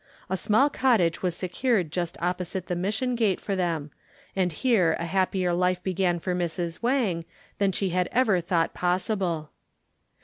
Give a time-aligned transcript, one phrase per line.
[0.31, 3.91] A small cottage was secured just opposite the mission gate for them,
[4.35, 6.81] and here a happier life began for Mrs.
[6.81, 7.23] Wang
[7.59, 9.51] than she had ever thought possible.